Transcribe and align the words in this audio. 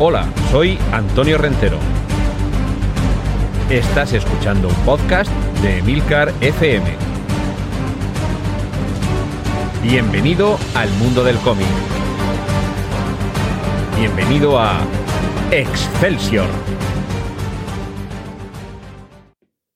Hola, 0.00 0.32
soy 0.52 0.78
Antonio 0.92 1.38
Rentero. 1.38 1.76
Estás 3.68 4.12
escuchando 4.12 4.68
un 4.68 4.74
podcast 4.84 5.28
de 5.60 5.82
Milcar 5.82 6.32
FM. 6.40 6.86
Bienvenido 9.82 10.56
al 10.76 10.88
mundo 11.00 11.24
del 11.24 11.36
cómic. 11.38 11.66
Bienvenido 13.98 14.56
a 14.60 14.78
Excelsior. 15.50 16.46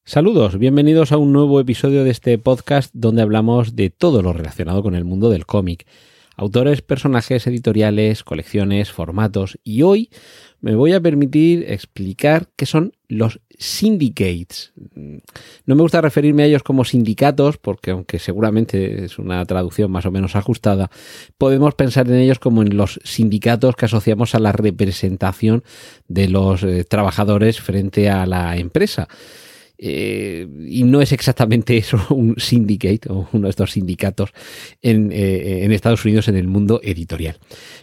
Saludos, 0.05 0.57
bienvenidos 0.57 1.11
a 1.11 1.17
un 1.17 1.33
nuevo 1.33 1.59
episodio 1.59 2.05
de 2.05 2.11
este 2.11 2.39
podcast 2.39 2.95
donde 2.95 3.23
hablamos 3.23 3.75
de 3.75 3.91
todo 3.91 4.23
lo 4.23 4.33
relacionado 4.33 4.85
con 4.85 4.95
el 4.95 5.05
mundo 5.05 5.31
del 5.31 5.47
cómic 5.47 5.85
autores, 6.43 6.83
personajes, 6.83 7.47
editoriales, 7.47 8.25
colecciones, 8.25 8.91
formatos. 8.91 9.59
Y 9.65 9.83
hoy 9.83 10.11
me 10.61 10.75
voy 10.75 10.93
a 10.93 11.01
permitir 11.01 11.65
explicar 11.69 12.49
qué 12.57 12.67
son 12.67 12.93
los 13.09 13.41
syndicates. 13.59 14.73
No 15.67 15.75
me 15.75 15.83
gusta 15.83 16.01
referirme 16.01 16.43
a 16.43 16.47
ellos 16.47 16.63
como 16.63 16.85
sindicatos, 16.85 17.59
porque 17.59 17.93
aunque 17.93 18.19
seguramente 18.19 19.05
es 19.05 19.19
una 19.19 19.45
traducción 19.45 19.91
más 19.91 20.07
o 20.07 20.11
menos 20.11 20.37
ajustada, 20.37 20.91
podemos 21.39 21.75
pensar 21.75 22.09
en 22.09 22.17
ellos 22.17 22.39
como 22.39 22.63
en 22.63 22.77
los 22.77 23.01
sindicatos 23.05 23.77
que 23.77 23.87
asociamos 23.87 24.35
a 24.35 24.41
la 24.41 24.53
representación 24.53 25.65
de 26.09 26.29
los 26.29 26.63
eh, 26.63 26.85
trabajadores 26.85 27.61
frente 27.61 28.11
a 28.11 28.27
la 28.27 28.57
empresa. 28.57 29.09
Eh, 29.85 30.47
y 30.69 30.85
no 30.85 31.01
es 31.03 31.11
exactamente 31.11 31.77
eso 31.77 31.99
un 32.11 32.37
syndicate 32.39 33.11
o 33.11 33.29
uno 33.33 33.49
de 33.49 33.51
estos 33.51 33.73
sindicatos 33.73 34.33
en, 34.81 35.11
eh, 35.11 35.65
en, 35.65 35.73
Estados 35.73 36.05
Unidos 36.05 36.29
en 36.29 36.37
el 36.37 36.47
mundo 36.47 36.81
editorial. 36.85 37.39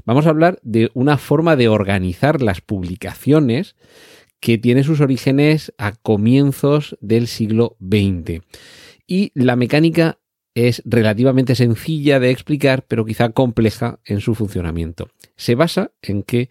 Vamos 0.06 0.26
a 0.26 0.30
hablar 0.30 0.60
de 0.64 0.90
una 0.94 1.18
forma 1.18 1.58
de 1.58 1.68
organizar 1.68 2.42
las 2.42 2.62
publicaciones 2.62 3.76
que 4.40 4.58
tiene 4.58 4.86
sus 4.86 5.02
orígenes 5.02 5.74
a 5.78 5.92
comienzos 5.92 6.98
del 7.02 7.28
siglo 7.28 7.76
XX. 7.82 8.44
Y 9.06 9.34
la 9.36 9.58
mecánica 9.58 10.20
es 10.56 10.82
relativamente 10.86 11.54
sencilla 11.54 12.22
de 12.22 12.30
explicar, 12.30 12.86
pero 12.88 13.04
quizá 13.04 13.28
compleja 13.32 14.00
en 14.06 14.22
su 14.22 14.36
funcionamiento. 14.36 15.10
Se 15.36 15.56
basa 15.56 15.92
en 16.02 16.24
que 16.24 16.48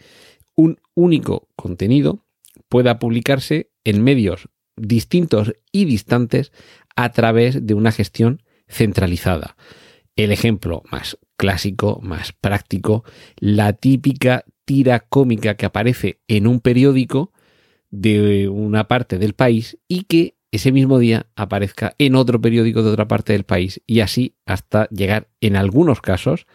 un 0.54 0.78
único 0.94 1.48
contenido 1.56 2.26
pueda 2.68 2.98
publicarse 2.98 3.70
en 3.84 4.04
medios 4.04 4.50
distintos 4.80 5.54
y 5.72 5.84
distantes 5.84 6.52
a 6.96 7.10
través 7.12 7.66
de 7.66 7.74
una 7.74 7.92
gestión 7.92 8.42
centralizada. 8.68 9.56
El 10.16 10.32
ejemplo 10.32 10.82
más 10.90 11.18
clásico, 11.36 12.00
más 12.02 12.32
práctico, 12.32 13.04
la 13.38 13.72
típica 13.72 14.44
tira 14.64 15.00
cómica 15.00 15.54
que 15.54 15.66
aparece 15.66 16.20
en 16.28 16.46
un 16.46 16.60
periódico 16.60 17.32
de 17.90 18.48
una 18.48 18.88
parte 18.88 19.18
del 19.18 19.34
país 19.34 19.78
y 19.86 20.04
que 20.04 20.34
ese 20.50 20.72
mismo 20.72 20.98
día 20.98 21.26
aparezca 21.36 21.94
en 21.98 22.16
otro 22.16 22.40
periódico 22.40 22.82
de 22.82 22.90
otra 22.90 23.08
parte 23.08 23.32
del 23.32 23.44
país 23.44 23.80
y 23.86 24.00
así 24.00 24.34
hasta 24.46 24.88
llegar 24.88 25.28
en 25.40 25.56
algunos 25.56 26.00
casos 26.00 26.46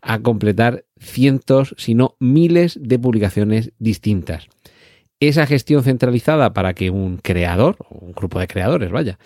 a 0.00 0.20
completar 0.20 0.84
cientos, 0.98 1.74
si 1.78 1.94
no 1.94 2.16
miles 2.20 2.78
de 2.80 2.98
publicaciones 2.98 3.72
distintas 3.78 4.48
esa 5.20 5.46
gestión 5.46 5.82
centralizada 5.82 6.52
para 6.52 6.74
que 6.74 6.90
un 6.90 7.18
creador, 7.18 7.76
un 7.90 8.12
grupo 8.12 8.38
de 8.38 8.46
creadores, 8.46 8.90
vaya, 8.90 9.18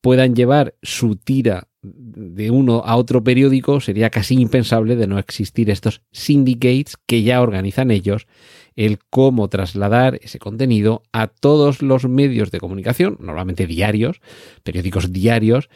puedan 0.00 0.34
llevar 0.34 0.74
su 0.82 1.16
tira 1.16 1.68
de 1.82 2.50
uno 2.50 2.82
a 2.84 2.96
otro 2.96 3.22
periódico, 3.22 3.80
sería 3.80 4.10
casi 4.10 4.34
impensable 4.34 4.96
de 4.96 5.06
no 5.06 5.18
existir 5.18 5.70
estos 5.70 6.02
syndicates 6.12 6.96
que 7.06 7.22
ya 7.22 7.40
organizan 7.40 7.90
ellos 7.90 8.26
el 8.74 8.98
cómo 9.10 9.48
trasladar 9.48 10.18
ese 10.22 10.38
contenido 10.38 11.02
a 11.12 11.28
todos 11.28 11.82
los 11.82 12.08
medios 12.08 12.50
de 12.50 12.60
comunicación, 12.60 13.16
normalmente 13.20 13.66
diarios, 13.66 14.20
periódicos 14.62 15.12
diarios, 15.12 15.68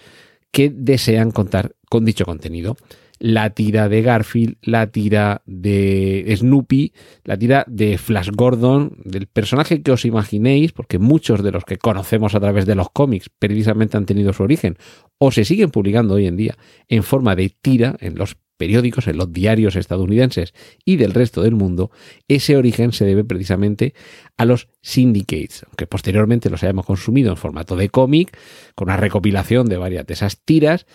que 0.51 0.71
desean 0.71 1.31
contar 1.31 1.75
con 1.89 2.05
dicho 2.05 2.25
contenido 2.25 2.77
la 3.23 3.51
tira 3.51 3.89
de 3.89 4.03
Garfield, 4.03 4.57
la 4.63 4.89
tira 4.89 5.43
de 5.47 6.35
Snoopy, 6.37 6.93
la 7.23 7.39
tira 7.39 7.65
de 7.69 7.97
Flash 7.97 8.31
Gordon, 8.35 8.99
del 9.05 9.29
personaje 9.29 9.81
que 9.81 9.93
os 9.93 10.05
imaginéis, 10.05 10.73
porque 10.73 10.99
muchos 10.99 11.45
de 11.45 11.53
los 11.53 11.65
que 11.65 11.79
conocemos 11.79 12.35
a 12.35 12.41
través 12.41 12.67
de 12.67 12.75
los 12.75 12.91
cómics 12.91 13.31
precisamente 13.39 13.97
han 13.97 14.07
tenido 14.07 14.33
su 14.33 14.43
origen 14.43 14.77
o 15.19 15.31
se 15.31 15.45
siguen 15.45 15.71
publicando 15.71 16.15
hoy 16.15 16.27
en 16.27 16.37
día 16.37 16.59
en 16.89 17.05
forma 17.05 17.37
de 17.37 17.55
tira 17.63 17.97
en 18.01 18.17
los 18.17 18.39
periódicos, 18.57 19.07
en 19.07 19.19
los 19.19 19.33
diarios 19.33 19.77
estadounidenses 19.77 20.53
y 20.85 20.97
del 20.97 21.15
resto 21.15 21.43
del 21.43 21.55
mundo, 21.55 21.93
ese 22.27 22.57
origen 22.57 22.91
se 22.91 23.05
debe 23.05 23.23
precisamente 23.23 23.95
a 24.37 24.45
los 24.45 24.69
syndicates, 24.81 25.65
aunque 25.69 25.87
posteriormente 25.87 26.51
los 26.51 26.65
hayamos 26.65 26.87
consumido 26.87 27.31
en 27.31 27.37
formato 27.37 27.77
de 27.77 27.89
cómic, 27.89 28.37
con 28.75 28.89
una 28.89 28.97
recopilación 28.97 29.69
de 29.69 29.77
varias 29.77 30.07
de 30.07 30.15
esas 30.15 30.41
tiras, 30.41 30.87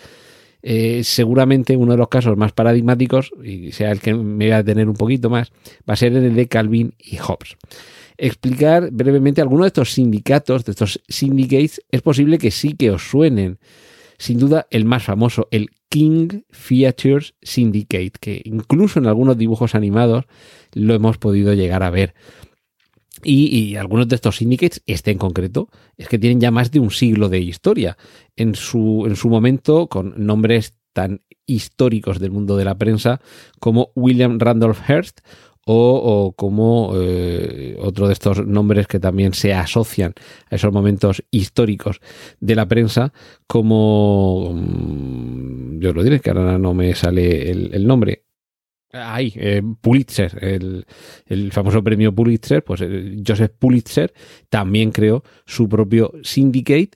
eh, 0.62 1.02
seguramente 1.04 1.76
uno 1.76 1.92
de 1.92 1.98
los 1.98 2.08
casos 2.08 2.36
más 2.36 2.52
paradigmáticos, 2.52 3.32
y 3.42 3.72
sea 3.72 3.90
el 3.90 4.00
que 4.00 4.14
me 4.14 4.46
voy 4.46 4.52
a 4.52 4.64
tener 4.64 4.88
un 4.88 4.96
poquito 4.96 5.30
más, 5.30 5.52
va 5.88 5.94
a 5.94 5.96
ser 5.96 6.14
el 6.14 6.34
de 6.34 6.48
Calvin 6.48 6.94
y 6.98 7.16
Hobbes. 7.16 7.56
Explicar 8.16 8.90
brevemente 8.90 9.40
algunos 9.40 9.64
de 9.64 9.68
estos 9.68 9.92
sindicatos, 9.92 10.64
de 10.64 10.72
estos 10.72 11.00
syndicates, 11.08 11.82
es 11.90 12.02
posible 12.02 12.38
que 12.38 12.50
sí 12.50 12.74
que 12.74 12.90
os 12.90 13.08
suenen. 13.08 13.58
Sin 14.18 14.38
duda, 14.40 14.66
el 14.70 14.84
más 14.84 15.04
famoso, 15.04 15.46
el 15.52 15.70
King 15.88 16.42
Features 16.50 17.34
Syndicate, 17.40 18.12
que 18.20 18.42
incluso 18.44 18.98
en 18.98 19.06
algunos 19.06 19.38
dibujos 19.38 19.76
animados 19.76 20.24
lo 20.74 20.94
hemos 20.94 21.18
podido 21.18 21.54
llegar 21.54 21.84
a 21.84 21.90
ver. 21.90 22.14
Y, 23.22 23.76
algunos 23.76 24.08
de 24.08 24.16
estos 24.16 24.36
syndicates, 24.36 24.82
este 24.86 25.10
en 25.10 25.18
concreto, 25.18 25.68
es 25.96 26.08
que 26.08 26.18
tienen 26.18 26.40
ya 26.40 26.50
más 26.50 26.70
de 26.70 26.80
un 26.80 26.90
siglo 26.90 27.28
de 27.28 27.40
historia. 27.40 27.96
En 28.36 28.54
su, 28.54 29.04
en 29.06 29.16
su 29.16 29.28
momento, 29.28 29.88
con 29.88 30.14
nombres 30.16 30.74
tan 30.92 31.22
históricos 31.46 32.18
del 32.18 32.30
mundo 32.30 32.56
de 32.56 32.64
la 32.64 32.76
prensa 32.76 33.20
como 33.58 33.90
William 33.94 34.38
Randolph 34.38 34.80
Hearst 34.88 35.20
o, 35.70 36.32
como 36.34 36.92
eh, 36.96 37.76
otro 37.78 38.06
de 38.06 38.14
estos 38.14 38.46
nombres 38.46 38.86
que 38.86 38.98
también 38.98 39.34
se 39.34 39.52
asocian 39.52 40.14
a 40.50 40.54
esos 40.56 40.72
momentos 40.72 41.22
históricos 41.30 42.00
de 42.40 42.54
la 42.54 42.66
prensa, 42.66 43.12
como 43.46 44.54
mm, 44.54 45.78
yo 45.78 45.92
lo 45.92 46.02
diré 46.02 46.20
que 46.20 46.30
ahora 46.30 46.58
no 46.58 46.72
me 46.72 46.94
sale 46.94 47.50
el 47.50 47.86
nombre, 47.86 48.27
Ahí, 48.92 49.34
eh, 49.36 49.62
Pulitzer, 49.80 50.38
el, 51.26 51.52
famoso 51.52 51.84
premio 51.84 52.14
Pulitzer, 52.14 52.64
pues 52.64 52.80
eh, 52.80 53.16
Joseph 53.26 53.52
Pulitzer 53.58 54.14
también 54.48 54.92
creó 54.92 55.22
su 55.44 55.68
propio 55.68 56.12
syndicate 56.22 56.92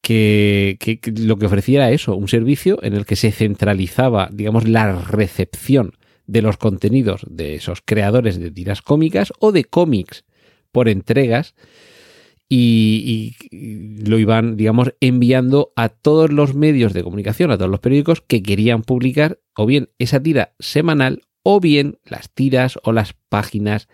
que, 0.00 1.00
lo 1.16 1.36
que 1.36 1.46
ofrecía 1.46 1.78
era 1.78 1.90
eso, 1.92 2.16
un 2.16 2.26
servicio 2.26 2.82
en 2.82 2.94
el 2.94 3.06
que 3.06 3.14
se 3.14 3.30
centralizaba, 3.30 4.30
digamos, 4.32 4.68
la 4.68 5.00
recepción 5.00 5.92
de 6.26 6.42
los 6.42 6.56
contenidos 6.56 7.24
de 7.28 7.54
esos 7.54 7.82
creadores 7.84 8.38
de 8.40 8.50
tiras 8.50 8.82
cómicas 8.82 9.32
o 9.38 9.52
de 9.52 9.64
cómics 9.64 10.24
por 10.72 10.88
entregas 10.88 11.54
y, 12.48 13.36
lo 14.04 14.18
iban, 14.18 14.56
digamos, 14.56 14.92
enviando 15.00 15.72
a 15.76 15.88
todos 15.88 16.32
los 16.32 16.54
medios 16.54 16.92
de 16.92 17.02
comunicación, 17.02 17.50
a 17.50 17.56
todos 17.56 17.70
los 17.70 17.80
periódicos 17.80 18.20
que 18.20 18.42
querían 18.42 18.82
publicar 18.82 19.38
o 19.56 19.66
bien 19.66 19.90
esa 19.98 20.22
tira 20.22 20.54
semanal 20.58 21.22
o 21.42 21.60
bien 21.60 21.98
las 22.04 22.30
tiras 22.30 22.78
o 22.82 22.92
las 22.92 23.14
páginas 23.28 23.88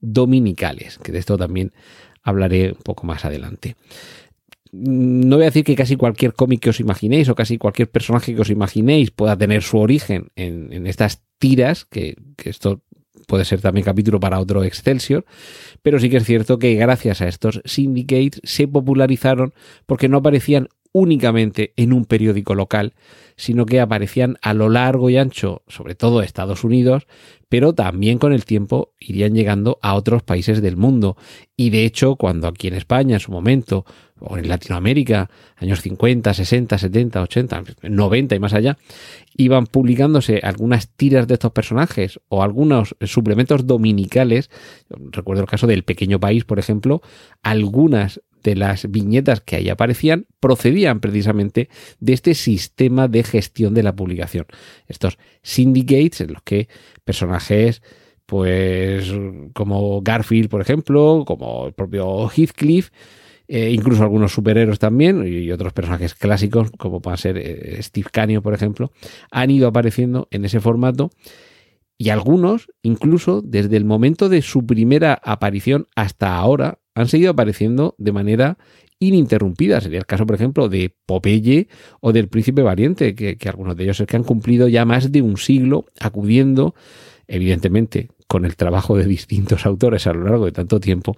dominicales, 0.00 0.98
que 0.98 1.12
de 1.12 1.18
esto 1.18 1.36
también 1.36 1.72
hablaré 2.22 2.72
un 2.72 2.82
poco 2.82 3.06
más 3.06 3.24
adelante. 3.24 3.76
No 4.72 5.36
voy 5.36 5.44
a 5.44 5.46
decir 5.46 5.64
que 5.64 5.76
casi 5.76 5.96
cualquier 5.96 6.34
cómic 6.34 6.60
que 6.60 6.70
os 6.70 6.80
imaginéis 6.80 7.28
o 7.28 7.34
casi 7.34 7.56
cualquier 7.56 7.90
personaje 7.90 8.34
que 8.34 8.40
os 8.40 8.50
imaginéis 8.50 9.10
pueda 9.10 9.36
tener 9.36 9.62
su 9.62 9.78
origen 9.78 10.28
en, 10.34 10.86
estas 10.86 11.22
tiras, 11.38 11.84
que, 11.84 12.16
que 12.36 12.50
esto 12.50 12.82
puede 13.26 13.44
ser 13.44 13.60
también 13.60 13.84
capítulo 13.84 14.20
para 14.20 14.40
otro 14.40 14.64
Excelsior, 14.64 15.24
pero 15.82 15.98
sí 15.98 16.10
que 16.10 16.18
es 16.18 16.24
cierto 16.24 16.58
que 16.58 16.74
gracias 16.74 17.20
a 17.20 17.28
estos 17.28 17.62
syndicates 17.64 18.40
se 18.44 18.68
popularizaron 18.68 19.54
porque 19.86 20.08
no 20.08 20.18
aparecían 20.18 20.68
únicamente 20.96 21.74
en 21.76 21.92
un 21.92 22.06
periódico 22.06 22.54
local, 22.54 22.94
sino 23.36 23.66
que 23.66 23.80
aparecían 23.80 24.38
a 24.40 24.54
lo 24.54 24.70
largo 24.70 25.10
y 25.10 25.18
ancho, 25.18 25.62
sobre 25.68 25.94
todo 25.94 26.22
Estados 26.22 26.64
Unidos, 26.64 27.06
pero 27.50 27.74
también 27.74 28.16
con 28.18 28.32
el 28.32 28.46
tiempo 28.46 28.94
irían 28.98 29.34
llegando 29.34 29.78
a 29.82 29.94
otros 29.94 30.22
países 30.22 30.62
del 30.62 30.78
mundo. 30.78 31.18
Y 31.54 31.68
de 31.68 31.84
hecho, 31.84 32.16
cuando 32.16 32.48
aquí 32.48 32.68
en 32.68 32.74
España 32.74 33.16
en 33.16 33.20
su 33.20 33.30
momento, 33.30 33.84
o 34.20 34.38
en 34.38 34.48
Latinoamérica, 34.48 35.28
años 35.56 35.82
50, 35.82 36.32
60, 36.32 36.78
70, 36.78 37.20
80, 37.20 37.64
90 37.82 38.34
y 38.34 38.38
más 38.38 38.54
allá, 38.54 38.78
iban 39.36 39.66
publicándose 39.66 40.40
algunas 40.42 40.88
tiras 40.88 41.26
de 41.26 41.34
estos 41.34 41.52
personajes 41.52 42.18
o 42.28 42.42
algunos 42.42 42.96
suplementos 43.02 43.66
dominicales, 43.66 44.48
recuerdo 44.88 45.42
el 45.42 45.48
caso 45.48 45.66
del 45.66 45.84
Pequeño 45.84 46.18
País, 46.18 46.46
por 46.46 46.58
ejemplo, 46.58 47.02
algunas 47.42 48.22
de 48.46 48.56
las 48.56 48.88
viñetas 48.90 49.40
que 49.40 49.56
ahí 49.56 49.68
aparecían 49.68 50.26
procedían 50.38 51.00
precisamente 51.00 51.68
de 51.98 52.12
este 52.12 52.34
sistema 52.34 53.08
de 53.08 53.24
gestión 53.24 53.74
de 53.74 53.82
la 53.82 53.94
publicación. 53.94 54.46
Estos 54.86 55.18
syndicates 55.42 56.20
en 56.20 56.32
los 56.34 56.42
que 56.42 56.68
personajes 57.04 57.82
pues 58.24 59.12
como 59.52 60.00
Garfield, 60.02 60.48
por 60.48 60.60
ejemplo, 60.60 61.24
como 61.26 61.66
el 61.66 61.72
propio 61.72 62.28
Heathcliff, 62.28 62.90
eh, 63.48 63.70
incluso 63.70 64.02
algunos 64.02 64.32
superhéroes 64.32 64.78
también 64.78 65.24
y 65.26 65.50
otros 65.52 65.72
personajes 65.72 66.14
clásicos, 66.14 66.70
como 66.78 67.00
puede 67.00 67.16
ser 67.16 67.38
eh, 67.38 67.80
Steve 67.82 68.08
Canio, 68.12 68.42
por 68.42 68.54
ejemplo, 68.54 68.92
han 69.30 69.50
ido 69.50 69.68
apareciendo 69.68 70.28
en 70.30 70.44
ese 70.44 70.60
formato 70.60 71.10
y 71.98 72.10
algunos, 72.10 72.68
incluso 72.82 73.42
desde 73.42 73.76
el 73.76 73.84
momento 73.84 74.28
de 74.28 74.42
su 74.42 74.66
primera 74.66 75.18
aparición 75.22 75.86
hasta 75.94 76.36
ahora, 76.36 76.78
han 76.96 77.08
seguido 77.08 77.30
apareciendo 77.30 77.94
de 77.98 78.10
manera 78.10 78.58
ininterrumpida. 78.98 79.80
Sería 79.80 79.98
el 79.98 80.06
caso, 80.06 80.26
por 80.26 80.34
ejemplo, 80.34 80.68
de 80.68 80.96
Popeye 81.04 81.68
o 82.00 82.12
del 82.12 82.28
Príncipe 82.28 82.62
Valiente, 82.62 83.14
que, 83.14 83.36
que 83.36 83.48
algunos 83.48 83.76
de 83.76 83.84
ellos 83.84 84.00
es 84.00 84.06
que 84.06 84.16
han 84.16 84.24
cumplido 84.24 84.66
ya 84.66 84.84
más 84.86 85.12
de 85.12 85.20
un 85.20 85.36
siglo 85.36 85.84
acudiendo, 86.00 86.74
evidentemente, 87.28 88.08
con 88.26 88.46
el 88.46 88.56
trabajo 88.56 88.96
de 88.96 89.04
distintos 89.04 89.66
autores 89.66 90.06
a 90.06 90.14
lo 90.14 90.24
largo 90.24 90.46
de 90.46 90.52
tanto 90.52 90.80
tiempo, 90.80 91.16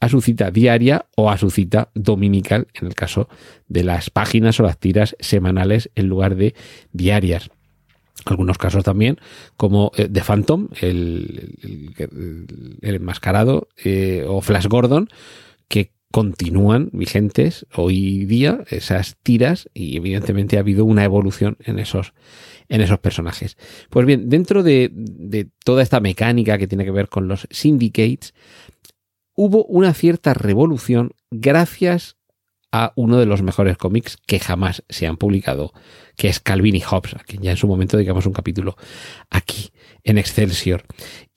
a 0.00 0.08
su 0.08 0.22
cita 0.22 0.50
diaria 0.50 1.04
o 1.14 1.30
a 1.30 1.36
su 1.36 1.50
cita 1.50 1.90
dominical, 1.94 2.66
en 2.72 2.86
el 2.86 2.94
caso 2.94 3.28
de 3.68 3.84
las 3.84 4.08
páginas 4.08 4.58
o 4.58 4.62
las 4.62 4.78
tiras 4.78 5.14
semanales 5.20 5.90
en 5.94 6.08
lugar 6.08 6.36
de 6.36 6.54
diarias 6.92 7.50
algunos 8.24 8.58
casos 8.58 8.84
también, 8.84 9.18
como 9.56 9.90
The 9.94 10.04
eh, 10.04 10.22
Phantom, 10.26 10.68
el, 10.80 11.96
el, 11.96 12.94
enmascarado, 12.94 13.68
eh, 13.84 14.24
o 14.26 14.40
Flash 14.40 14.66
Gordon, 14.66 15.08
que 15.68 15.92
continúan 16.10 16.90
vigentes 16.92 17.66
hoy 17.74 18.24
día 18.24 18.64
esas 18.70 19.16
tiras 19.22 19.68
y 19.74 19.96
evidentemente 19.96 20.56
ha 20.56 20.60
habido 20.60 20.84
una 20.84 21.04
evolución 21.04 21.58
en 21.60 21.78
esos, 21.78 22.14
en 22.68 22.80
esos 22.80 22.98
personajes. 22.98 23.56
Pues 23.90 24.06
bien, 24.06 24.28
dentro 24.28 24.62
de, 24.62 24.90
de 24.92 25.48
toda 25.64 25.82
esta 25.82 26.00
mecánica 26.00 26.58
que 26.58 26.66
tiene 26.66 26.84
que 26.84 26.90
ver 26.90 27.08
con 27.08 27.28
los 27.28 27.46
syndicates, 27.50 28.34
hubo 29.34 29.64
una 29.66 29.94
cierta 29.94 30.34
revolución 30.34 31.12
gracias 31.30 32.17
a 32.72 32.92
uno 32.96 33.18
de 33.18 33.26
los 33.26 33.42
mejores 33.42 33.76
cómics 33.76 34.18
que 34.26 34.38
jamás 34.38 34.84
se 34.88 35.06
han 35.06 35.16
publicado, 35.16 35.72
que 36.16 36.28
es 36.28 36.40
Calvin 36.40 36.76
y 36.76 36.80
Hobbes, 36.80 37.14
a 37.14 37.24
quien 37.24 37.42
ya 37.42 37.52
en 37.52 37.56
su 37.56 37.66
momento 37.66 37.96
dedicamos 37.96 38.26
un 38.26 38.32
capítulo 38.32 38.76
aquí, 39.30 39.70
en 40.04 40.18
Excelsior. 40.18 40.84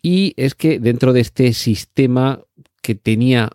Y 0.01 0.33
es 0.37 0.55
que 0.55 0.79
dentro 0.79 1.13
de 1.13 1.21
este 1.21 1.53
sistema 1.53 2.41
que 2.81 2.95
tenía 2.95 3.51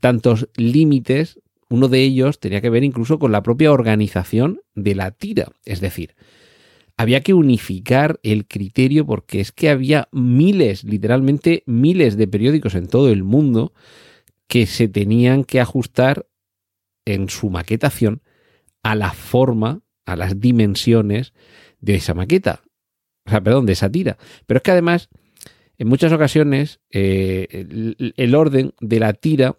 tantos 0.00 0.48
límites, 0.56 1.40
uno 1.68 1.88
de 1.88 2.02
ellos 2.02 2.40
tenía 2.40 2.60
que 2.60 2.70
ver 2.70 2.84
incluso 2.84 3.18
con 3.18 3.32
la 3.32 3.42
propia 3.42 3.72
organización 3.72 4.60
de 4.74 4.94
la 4.94 5.10
tira. 5.10 5.48
Es 5.64 5.80
decir, 5.80 6.14
había 6.96 7.22
que 7.22 7.34
unificar 7.34 8.20
el 8.22 8.46
criterio 8.46 9.04
porque 9.06 9.40
es 9.40 9.52
que 9.52 9.68
había 9.68 10.08
miles, 10.12 10.84
literalmente 10.84 11.62
miles 11.66 12.16
de 12.16 12.28
periódicos 12.28 12.74
en 12.74 12.86
todo 12.86 13.10
el 13.10 13.24
mundo 13.24 13.72
que 14.46 14.66
se 14.66 14.88
tenían 14.88 15.44
que 15.44 15.60
ajustar 15.60 16.26
en 17.04 17.28
su 17.28 17.50
maquetación 17.50 18.22
a 18.82 18.94
la 18.94 19.12
forma, 19.12 19.80
a 20.06 20.16
las 20.16 20.40
dimensiones 20.40 21.32
de 21.80 21.96
esa 21.96 22.14
maqueta. 22.14 22.62
O 23.26 23.30
sea, 23.30 23.42
perdón, 23.42 23.66
de 23.66 23.72
esa 23.72 23.90
tira. 23.90 24.18
Pero 24.46 24.58
es 24.58 24.62
que 24.62 24.70
además, 24.70 25.08
en 25.78 25.88
muchas 25.88 26.12
ocasiones, 26.12 26.80
eh, 26.90 27.66
el, 28.16 28.34
orden 28.34 28.74
de 28.80 29.00
la 29.00 29.12
tira 29.14 29.56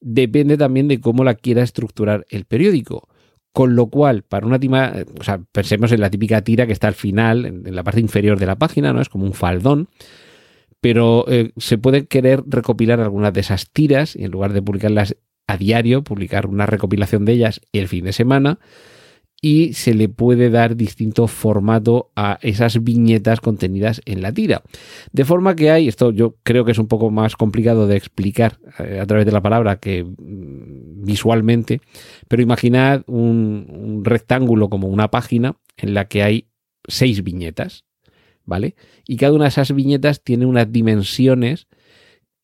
depende 0.00 0.56
también 0.56 0.88
de 0.88 1.00
cómo 1.00 1.24
la 1.24 1.34
quiera 1.34 1.62
estructurar 1.62 2.26
el 2.30 2.44
periódico. 2.44 3.08
Con 3.52 3.76
lo 3.76 3.86
cual, 3.86 4.22
para 4.22 4.46
una 4.46 4.60
tima, 4.60 4.92
o 5.18 5.24
sea, 5.24 5.40
pensemos 5.52 5.90
en 5.92 6.00
la 6.00 6.10
típica 6.10 6.42
tira 6.42 6.66
que 6.66 6.72
está 6.72 6.88
al 6.88 6.94
final, 6.94 7.46
en, 7.46 7.74
la 7.74 7.82
parte 7.82 8.00
inferior 8.00 8.38
de 8.38 8.46
la 8.46 8.56
página, 8.56 8.92
¿no? 8.92 9.00
Es 9.00 9.08
como 9.08 9.24
un 9.24 9.32
faldón. 9.32 9.88
Pero 10.80 11.24
eh, 11.28 11.52
se 11.56 11.78
puede 11.78 12.06
querer 12.06 12.42
recopilar 12.46 13.00
algunas 13.00 13.32
de 13.32 13.40
esas 13.40 13.70
tiras 13.70 14.14
y 14.14 14.24
en 14.24 14.30
lugar 14.30 14.52
de 14.52 14.62
publicarlas 14.62 15.16
a 15.48 15.56
diario, 15.56 16.04
publicar 16.04 16.46
una 16.46 16.66
recopilación 16.66 17.24
de 17.24 17.32
ellas 17.32 17.60
el 17.72 17.88
fin 17.88 18.04
de 18.04 18.12
semana 18.12 18.60
y 19.40 19.72
se 19.74 19.94
le 19.94 20.08
puede 20.08 20.50
dar 20.50 20.76
distinto 20.76 21.28
formato 21.28 22.10
a 22.16 22.38
esas 22.42 22.82
viñetas 22.82 23.40
contenidas 23.40 24.00
en 24.04 24.20
la 24.20 24.32
tira. 24.32 24.62
De 25.12 25.24
forma 25.24 25.54
que 25.54 25.70
hay, 25.70 25.88
esto 25.88 26.10
yo 26.10 26.36
creo 26.42 26.64
que 26.64 26.72
es 26.72 26.78
un 26.78 26.88
poco 26.88 27.10
más 27.10 27.36
complicado 27.36 27.86
de 27.86 27.96
explicar 27.96 28.58
eh, 28.78 28.98
a 29.00 29.06
través 29.06 29.26
de 29.26 29.32
la 29.32 29.42
palabra 29.42 29.78
que 29.78 30.04
mm, 30.04 31.04
visualmente, 31.04 31.80
pero 32.26 32.42
imaginad 32.42 33.02
un, 33.06 33.66
un 33.70 34.04
rectángulo 34.04 34.68
como 34.68 34.88
una 34.88 35.08
página 35.08 35.56
en 35.76 35.94
la 35.94 36.08
que 36.08 36.22
hay 36.22 36.48
seis 36.86 37.22
viñetas, 37.22 37.84
¿vale? 38.44 38.74
Y 39.06 39.16
cada 39.16 39.34
una 39.34 39.44
de 39.44 39.50
esas 39.50 39.72
viñetas 39.72 40.22
tiene 40.22 40.46
unas 40.46 40.70
dimensiones 40.72 41.68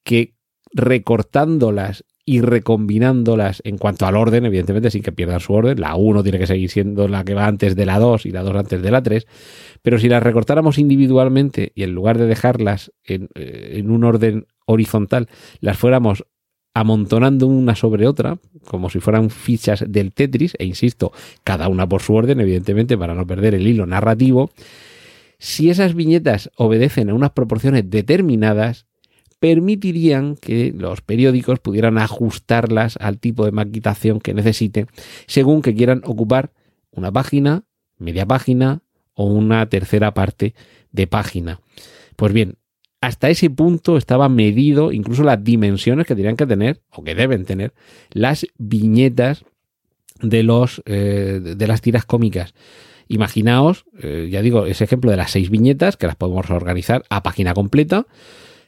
que 0.04 0.34
recortándolas 0.72 2.04
y 2.26 2.40
recombinándolas 2.40 3.60
en 3.64 3.76
cuanto 3.76 4.06
al 4.06 4.16
orden, 4.16 4.46
evidentemente 4.46 4.90
sin 4.90 5.02
que 5.02 5.12
pierdan 5.12 5.40
su 5.40 5.52
orden. 5.52 5.80
La 5.80 5.94
1 5.94 6.22
tiene 6.22 6.38
que 6.38 6.46
seguir 6.46 6.70
siendo 6.70 7.06
la 7.06 7.24
que 7.24 7.34
va 7.34 7.46
antes 7.46 7.76
de 7.76 7.84
la 7.84 7.98
2 7.98 8.26
y 8.26 8.30
la 8.30 8.42
2 8.42 8.56
antes 8.56 8.82
de 8.82 8.90
la 8.90 9.02
3. 9.02 9.26
Pero 9.82 9.98
si 9.98 10.08
las 10.08 10.22
recortáramos 10.22 10.78
individualmente 10.78 11.72
y 11.74 11.82
en 11.82 11.92
lugar 11.92 12.18
de 12.18 12.26
dejarlas 12.26 12.92
en, 13.04 13.28
eh, 13.34 13.74
en 13.76 13.90
un 13.90 14.04
orden 14.04 14.46
horizontal, 14.66 15.28
las 15.60 15.76
fuéramos 15.76 16.24
amontonando 16.74 17.46
una 17.46 17.76
sobre 17.76 18.06
otra, 18.08 18.38
como 18.66 18.90
si 18.90 18.98
fueran 18.98 19.30
fichas 19.30 19.84
del 19.86 20.12
Tetris, 20.12 20.54
e 20.58 20.64
insisto, 20.64 21.12
cada 21.44 21.68
una 21.68 21.88
por 21.88 22.02
su 22.02 22.14
orden, 22.14 22.40
evidentemente, 22.40 22.98
para 22.98 23.14
no 23.14 23.26
perder 23.26 23.54
el 23.54 23.66
hilo 23.66 23.86
narrativo, 23.86 24.50
si 25.38 25.70
esas 25.70 25.94
viñetas 25.94 26.50
obedecen 26.56 27.10
a 27.10 27.14
unas 27.14 27.30
proporciones 27.30 27.88
determinadas, 27.88 28.86
permitirían 29.44 30.37
que 30.37 30.73
los 30.75 31.02
periódicos 31.02 31.58
pudieran 31.58 31.99
ajustarlas 31.99 32.96
al 32.99 33.19
tipo 33.19 33.44
de 33.44 33.52
maquitación 33.52 34.19
que 34.19 34.32
necesiten 34.32 34.87
según 35.26 35.61
que 35.61 35.75
quieran 35.75 36.00
ocupar 36.06 36.50
una 36.91 37.12
página, 37.12 37.64
media 37.99 38.25
página 38.25 38.81
o 39.12 39.26
una 39.26 39.69
tercera 39.69 40.14
parte 40.14 40.55
de 40.93 41.06
página. 41.06 41.61
Pues 42.17 42.32
bien, 42.32 42.55
hasta 43.02 43.29
ese 43.29 43.50
punto 43.50 43.99
estaba 43.99 44.31
medido 44.31 44.93
incluso 44.93 45.25
las 45.25 45.44
dimensiones 45.44 46.06
que 46.06 46.17
tenían 46.17 46.37
que 46.37 46.46
tener 46.46 46.81
o 46.88 47.05
que 47.05 47.14
deben 47.14 47.44
tener 47.44 47.75
las 48.12 48.46
viñetas 48.56 49.44
de 50.23 50.43
los 50.43 50.81
eh, 50.87 51.38
de 51.43 51.67
las 51.67 51.82
tiras 51.82 52.06
cómicas. 52.06 52.55
Imaginaos, 53.08 53.85
eh, 54.00 54.31
ya 54.32 54.41
digo, 54.41 54.64
ese 54.64 54.85
ejemplo 54.85 55.11
de 55.11 55.19
las 55.19 55.32
seis 55.32 55.50
viñetas 55.50 55.99
que 55.99 56.06
las 56.06 56.17
podemos 56.17 56.49
organizar 56.49 57.05
a 57.11 57.23
página 57.23 57.53
completa 57.53 58.06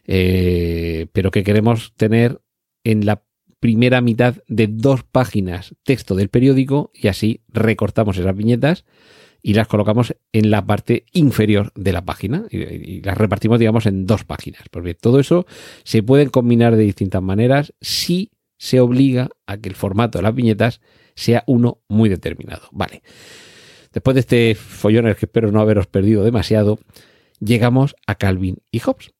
eh, 0.06 1.06
pero 1.12 1.30
que 1.30 1.44
queremos 1.44 1.92
tener 1.96 2.40
en 2.84 3.06
la 3.06 3.22
primera 3.60 4.00
mitad 4.00 4.36
de 4.48 4.68
dos 4.68 5.02
páginas 5.02 5.74
texto 5.82 6.14
del 6.14 6.28
periódico 6.28 6.90
y 6.94 7.08
así 7.08 7.42
recortamos 7.48 8.18
esas 8.18 8.36
viñetas 8.36 8.84
y 9.42 9.54
las 9.54 9.68
colocamos 9.68 10.16
en 10.32 10.50
la 10.50 10.66
parte 10.66 11.04
inferior 11.12 11.72
de 11.76 11.92
la 11.92 12.04
página 12.04 12.46
y, 12.50 13.00
las 13.02 13.16
repartimos, 13.16 13.58
digamos, 13.58 13.86
en 13.86 14.04
dos 14.04 14.24
páginas. 14.24 14.62
Porque 14.70 14.94
todo 14.94 15.20
eso 15.20 15.46
se 15.84 16.02
puede 16.02 16.28
combinar 16.30 16.74
de 16.74 16.82
distintas 16.82 17.22
maneras 17.22 17.72
si 17.80 18.32
se 18.58 18.80
obliga 18.80 19.28
a 19.46 19.58
que 19.58 19.68
el 19.68 19.76
formato 19.76 20.18
de 20.18 20.22
las 20.22 20.34
viñetas 20.34 20.80
sea 21.14 21.44
uno 21.46 21.80
muy 21.88 22.08
determinado. 22.08 22.68
Vale. 22.72 23.02
Después 23.92 24.14
de 24.14 24.20
este 24.20 24.54
follón, 24.56 25.04
que 25.14 25.26
espero 25.26 25.52
no 25.52 25.60
haberos 25.60 25.86
perdido 25.86 26.24
demasiado, 26.24 26.78
llegamos 27.38 27.94
a 28.06 28.16
Calvin 28.16 28.58
y 28.72 28.80
Hobbes. 28.80 29.12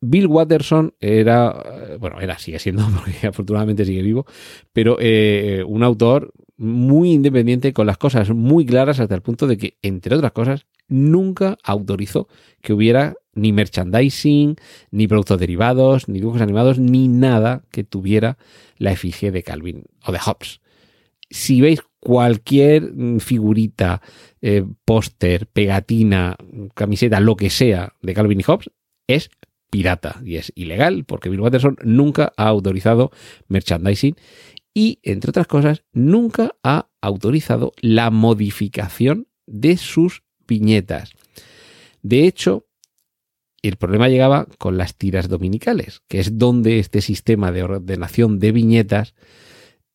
Bill 0.00 0.26
Watterson 0.26 0.94
era, 0.98 1.98
bueno, 1.98 2.20
era, 2.20 2.38
sigue 2.38 2.58
siendo, 2.58 2.86
porque 3.04 3.26
afortunadamente 3.26 3.84
sigue 3.84 4.02
vivo, 4.02 4.26
pero 4.72 4.96
eh, 5.00 5.62
un 5.66 5.82
autor 5.82 6.32
muy 6.60 7.12
independiente, 7.12 7.72
con 7.72 7.86
las 7.86 7.96
cosas 7.96 8.28
muy 8.30 8.66
claras 8.66 9.00
hasta 9.00 9.14
el 9.14 9.22
punto 9.22 9.46
de 9.46 9.56
que, 9.56 9.78
entre 9.80 10.14
otras 10.14 10.32
cosas, 10.32 10.66
nunca 10.88 11.56
autorizó 11.62 12.28
que 12.60 12.74
hubiera 12.74 13.14
ni 13.32 13.52
merchandising, 13.52 14.56
ni 14.90 15.08
productos 15.08 15.40
derivados, 15.40 16.08
ni 16.08 16.18
dibujos 16.20 16.42
animados, 16.42 16.78
ni 16.78 17.08
nada 17.08 17.64
que 17.70 17.82
tuviera 17.82 18.36
la 18.76 18.92
efigie 18.92 19.30
de 19.30 19.42
Calvin 19.42 19.84
o 20.04 20.12
de 20.12 20.18
Hobbes. 20.18 20.60
Si 21.30 21.62
veis 21.62 21.80
cualquier 21.98 22.92
figurita, 23.20 24.02
eh, 24.42 24.64
póster, 24.84 25.46
pegatina, 25.46 26.36
camiseta, 26.74 27.20
lo 27.20 27.36
que 27.36 27.48
sea 27.48 27.94
de 28.02 28.12
Calvin 28.12 28.40
y 28.40 28.42
Hobbes, 28.42 28.70
es 29.06 29.30
pirata 29.70 30.20
y 30.24 30.36
es 30.36 30.52
ilegal 30.54 31.04
porque 31.04 31.30
Bill 31.30 31.40
Watterson 31.40 31.76
nunca 31.82 32.32
ha 32.36 32.48
autorizado 32.48 33.10
merchandising 33.48 34.16
y, 34.74 35.00
entre 35.02 35.30
otras 35.30 35.46
cosas, 35.46 35.84
nunca 35.92 36.56
ha 36.62 36.88
autorizado 37.00 37.72
la 37.80 38.10
modificación 38.10 39.28
de 39.46 39.76
sus 39.76 40.22
viñetas. 40.46 41.12
De 42.02 42.26
hecho, 42.26 42.66
el 43.62 43.76
problema 43.76 44.08
llegaba 44.08 44.46
con 44.58 44.76
las 44.76 44.96
tiras 44.96 45.28
dominicales, 45.28 46.02
que 46.08 46.20
es 46.20 46.38
donde 46.38 46.78
este 46.78 47.00
sistema 47.00 47.52
de 47.52 47.62
ordenación 47.62 48.38
de 48.38 48.52
viñetas 48.52 49.14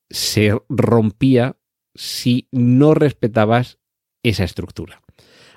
se 0.10 0.56
rompía 0.70 1.58
si 1.96 2.48
no 2.52 2.94
respetabas 2.94 3.80
esa 4.24 4.44
estructura. 4.44 5.02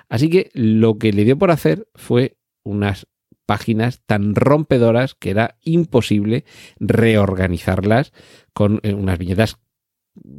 Así 0.07 0.29
que 0.29 0.49
lo 0.53 0.97
que 0.97 1.13
le 1.13 1.23
dio 1.23 1.37
por 1.37 1.51
hacer 1.51 1.87
fue 1.93 2.37
unas 2.63 3.07
páginas 3.49 4.03
tan 4.05 4.35
rompedoras 4.35 5.15
que 5.15 5.31
era 5.31 5.55
imposible 5.63 6.45
reorganizarlas 6.79 8.13
con 8.53 8.79
eh, 8.83 8.93
unas 8.93 9.17
viñetas 9.17 9.57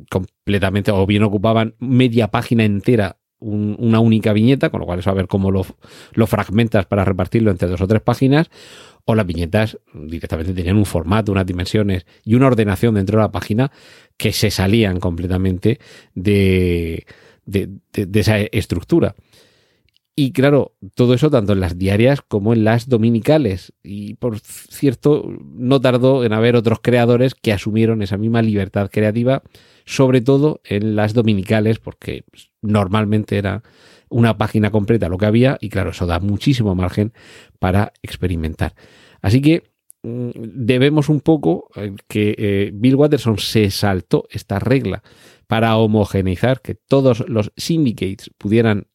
completamente 0.08 0.92
o 0.92 1.04
bien 1.06 1.24
ocupaban 1.24 1.74
media 1.80 2.28
página 2.28 2.64
entera 2.64 3.16
una 3.40 3.98
única 3.98 4.32
viñeta, 4.32 4.68
con 4.68 4.80
lo 4.80 4.86
cual 4.86 5.00
es 5.00 5.06
a 5.08 5.12
ver 5.12 5.26
cómo 5.26 5.50
lo, 5.50 5.64
fragmentas 6.26 6.86
para 6.86 7.04
repartirlo 7.04 7.50
entre 7.50 7.68
dos 7.68 7.80
o 7.80 7.88
tres 7.88 8.02
páginas, 8.02 8.48
o 9.06 9.16
las 9.16 9.26
viñetas 9.26 9.78
directamente 9.92 10.52
tenían 10.52 10.76
un 10.76 10.84
formato, 10.84 11.32
unas 11.32 11.46
dimensiones 11.46 12.06
y 12.22 12.34
una 12.34 12.46
ordenación 12.46 12.94
dentro 12.94 13.18
de 13.18 13.24
la 13.24 13.32
página 13.32 13.72
que 14.16 14.32
se 14.32 14.50
salían 14.50 15.00
completamente 15.00 15.80
de, 16.14 17.06
de 17.46 18.20
esa 18.20 18.38
estructura. 18.38 19.16
Y 20.22 20.32
claro, 20.32 20.76
todo 20.92 21.14
eso 21.14 21.30
tanto 21.30 21.54
en 21.54 21.60
las 21.60 21.78
diarias 21.78 22.20
como 22.20 22.52
en 22.52 22.62
las 22.62 22.90
dominicales. 22.90 23.72
Y 23.82 24.16
por 24.16 24.38
cierto, 24.38 25.26
no 25.54 25.80
tardó 25.80 26.26
en 26.26 26.34
haber 26.34 26.56
otros 26.56 26.80
creadores 26.82 27.34
que 27.34 27.54
asumieron 27.54 28.02
esa 28.02 28.18
misma 28.18 28.42
libertad 28.42 28.90
creativa, 28.92 29.42
sobre 29.86 30.20
todo 30.20 30.60
en 30.64 30.94
las 30.94 31.14
dominicales, 31.14 31.78
porque 31.78 32.24
normalmente 32.60 33.38
era 33.38 33.62
una 34.10 34.36
página 34.36 34.70
completa 34.70 35.08
lo 35.08 35.16
que 35.16 35.24
había 35.24 35.56
y 35.58 35.70
claro, 35.70 35.88
eso 35.88 36.04
da 36.04 36.20
muchísimo 36.20 36.74
margen 36.74 37.14
para 37.58 37.94
experimentar. 38.02 38.74
Así 39.22 39.40
que 39.40 39.72
mm, 40.02 40.32
debemos 40.34 41.08
un 41.08 41.22
poco 41.22 41.70
eh, 41.76 41.94
que 42.08 42.34
eh, 42.36 42.70
Bill 42.74 42.96
Watterson 42.96 43.38
se 43.38 43.70
saltó 43.70 44.26
esta 44.28 44.58
regla 44.58 45.02
para 45.46 45.74
homogeneizar 45.78 46.60
que 46.60 46.74
todos 46.74 47.26
los 47.26 47.52
syndicates 47.56 48.30
pudieran 48.36 48.86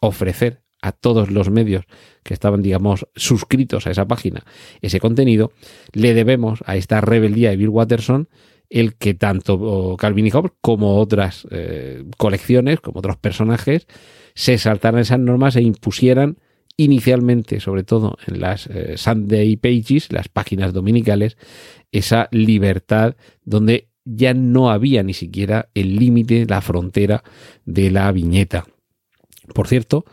ofrecer 0.00 0.61
a 0.82 0.92
todos 0.92 1.30
los 1.30 1.48
medios 1.48 1.84
que 2.22 2.34
estaban, 2.34 2.60
digamos, 2.60 3.06
suscritos 3.14 3.86
a 3.86 3.90
esa 3.90 4.06
página 4.06 4.44
ese 4.82 5.00
contenido, 5.00 5.52
le 5.92 6.12
debemos 6.12 6.62
a 6.66 6.76
esta 6.76 7.00
rebeldía 7.00 7.50
de 7.50 7.56
Bill 7.56 7.68
Watterson 7.70 8.28
el 8.68 8.94
que 8.94 9.14
tanto 9.14 9.96
Calvin 9.98 10.26
y 10.26 10.30
Hobbes 10.30 10.52
como 10.60 10.98
otras 10.98 11.46
eh, 11.50 12.04
colecciones, 12.16 12.80
como 12.80 13.00
otros 13.00 13.18
personajes, 13.18 13.86
se 14.34 14.56
saltaran 14.56 15.00
esas 15.00 15.18
normas 15.18 15.56
e 15.56 15.62
impusieran 15.62 16.38
inicialmente, 16.78 17.60
sobre 17.60 17.84
todo 17.84 18.16
en 18.26 18.40
las 18.40 18.66
eh, 18.68 18.96
Sunday 18.96 19.56
Pages, 19.56 20.10
las 20.10 20.28
páginas 20.28 20.72
dominicales, 20.72 21.36
esa 21.92 22.28
libertad 22.30 23.14
donde 23.44 23.88
ya 24.04 24.32
no 24.32 24.70
había 24.70 25.02
ni 25.02 25.12
siquiera 25.12 25.68
el 25.74 25.96
límite, 25.96 26.46
la 26.48 26.62
frontera 26.62 27.22
de 27.66 27.90
la 27.90 28.10
viñeta. 28.10 28.66
Por 29.54 29.68
cierto, 29.68 30.06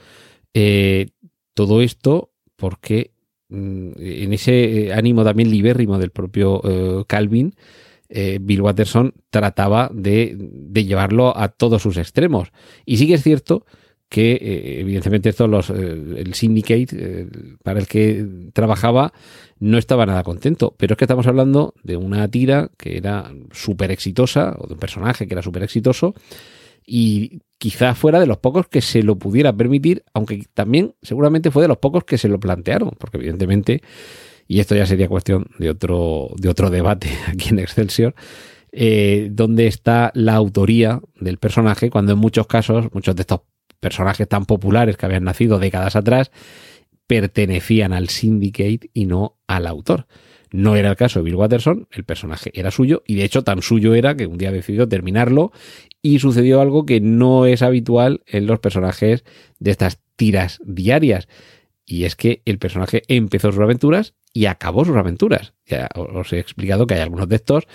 eh, 0.54 1.10
todo 1.54 1.82
esto 1.82 2.32
porque 2.56 3.12
mm, 3.50 3.92
en 3.98 4.34
ese 4.34 4.88
eh, 4.88 4.94
ánimo 4.94 5.24
también 5.24 5.50
libérrimo 5.52 5.98
del 5.98 6.12
propio 6.12 6.62
eh, 6.64 7.04
Calvin, 7.08 7.56
Bill 8.42 8.62
Watterson 8.62 9.14
trataba 9.30 9.92
de, 9.94 10.36
llevarlo 10.74 11.38
a 11.38 11.50
todos 11.50 11.84
sus 11.84 11.96
extremos. 11.98 12.52
Y 12.84 12.98
sí 12.98 13.06
que 13.06 13.14
es 13.14 13.22
cierto 13.22 13.68
que 14.10 14.80
evidentemente 14.80 15.30
esto 15.30 15.46
el 15.46 16.34
syndicate 16.34 17.28
para 17.64 17.80
el 17.80 17.86
que 17.86 18.26
trabajaba 18.54 19.14
no 19.60 19.78
estaba 19.78 20.08
nada 20.08 20.24
contento, 20.24 20.74
pero 20.76 20.94
es 20.94 20.98
que 20.98 21.06
estamos 21.06 21.28
hablando 21.28 21.76
de 21.84 21.98
una 21.98 22.28
tira 22.30 22.72
que 22.80 22.98
era 22.98 23.32
súper 23.52 23.92
exitosa, 23.92 24.56
o 24.58 24.66
de 24.66 24.74
un 24.74 24.80
personaje 24.80 25.28
que 25.28 25.36
era 25.36 25.44
súper 25.44 25.62
exitoso, 25.62 26.16
y 26.84 27.42
quizás 27.60 27.98
fuera 27.98 28.20
de 28.20 28.26
los 28.26 28.38
pocos 28.38 28.68
que 28.68 28.82
se 28.82 29.04
lo 29.04 29.20
pudiera 29.20 29.54
permitir, 29.54 30.04
aunque 30.14 30.46
también 30.54 30.96
seguramente 31.02 31.52
fue 31.52 31.62
de 31.62 31.68
los 31.68 31.78
pocos 31.78 32.06
que 32.06 32.18
se 32.18 32.30
lo 32.30 32.40
plantearon, 32.40 32.92
porque 32.98 33.18
evidentemente, 33.18 33.82
y 34.48 34.62
esto 34.62 34.76
ya 34.76 34.86
sería 34.86 35.10
cuestión 35.10 35.48
de 35.60 35.70
otro, 35.70 36.30
de 36.38 36.50
otro 36.50 36.70
debate 36.70 37.10
aquí 37.28 37.50
en 37.50 37.60
Excelsior, 37.60 38.16
eh, 38.72 39.30
dónde 39.32 39.68
está 39.68 40.12
la 40.16 40.36
autoría 40.36 41.02
del 41.20 41.38
personaje, 41.38 41.90
cuando 41.90 42.14
en 42.14 42.20
muchos 42.20 42.48
casos, 42.48 42.88
muchos 42.94 43.16
de 43.16 43.22
estos 43.22 43.42
personajes 43.80 44.28
tan 44.28 44.46
populares 44.46 44.96
que 44.96 45.06
habían 45.06 45.26
nacido 45.26 45.60
décadas 45.60 45.96
atrás, 45.96 46.32
pertenecían 47.08 47.92
al 47.92 48.08
syndicate 48.08 48.90
y 48.94 49.06
no 49.06 49.38
al 49.48 49.68
autor. 49.68 50.08
No 50.52 50.76
era 50.76 50.90
el 50.90 50.96
caso 50.96 51.20
de 51.20 51.26
Bill 51.26 51.36
Watterson, 51.36 51.88
el 51.92 52.04
personaje 52.04 52.52
era 52.54 52.72
suyo 52.72 53.04
y 53.06 53.16
de 53.16 53.24
hecho 53.24 53.44
tan 53.44 53.62
suyo 53.62 53.94
era 53.94 54.16
que 54.16 54.26
un 54.26 54.38
día 54.38 54.52
decidió 54.52 54.88
terminarlo 54.88 55.52
y 56.02 56.20
sucedió 56.20 56.62
algo 56.62 56.86
que 56.86 57.02
no 57.02 57.46
es 57.46 57.62
habitual 57.62 58.24
en 58.26 58.48
los 58.48 58.60
personajes 58.60 59.24
de 59.60 59.72
estas 59.72 60.00
tiras 60.16 60.60
diarias. 60.66 61.28
Y 61.86 62.04
es 62.04 62.16
que 62.16 62.42
el 62.46 62.60
personaje 62.60 63.04
empezó 63.08 63.52
sus 63.52 63.62
aventuras 63.62 64.14
y 64.34 64.46
acabó 64.46 64.86
sus 64.86 64.96
aventuras. 64.96 65.54
Ya 65.66 65.90
os 65.96 66.34
he 66.34 66.40
explicado 66.40 66.88
que 66.88 66.96
hay 66.96 67.02
algunos 67.02 67.28
de 67.28 67.36
estos, 67.36 67.68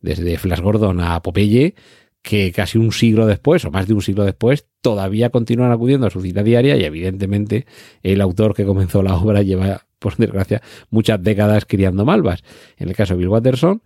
desde 0.00 0.38
Flash 0.38 0.60
Gordon 0.60 1.00
a 1.00 1.20
Popeye, 1.22 1.74
que 2.22 2.52
casi 2.52 2.78
un 2.78 2.92
siglo 2.92 3.26
después, 3.26 3.64
o 3.64 3.70
más 3.70 3.86
de 3.86 3.94
un 3.94 4.02
siglo 4.02 4.24
después, 4.24 4.66
todavía 4.80 5.30
continúan 5.30 5.72
acudiendo 5.72 6.06
a 6.06 6.10
su 6.10 6.20
cita 6.20 6.42
diaria 6.42 6.76
y 6.76 6.84
evidentemente 6.84 7.66
el 8.02 8.20
autor 8.20 8.54
que 8.54 8.64
comenzó 8.64 9.02
la 9.02 9.14
obra 9.16 9.42
lleva, 9.42 9.86
por 9.98 10.16
desgracia, 10.16 10.62
muchas 10.90 11.22
décadas 11.22 11.64
criando 11.64 12.04
malvas. 12.04 12.42
En 12.76 12.88
el 12.88 12.96
caso 12.96 13.14
de 13.14 13.18
Bill 13.18 13.28
Watterson, 13.28 13.82